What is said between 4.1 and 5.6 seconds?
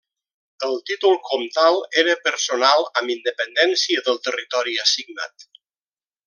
territori assignat.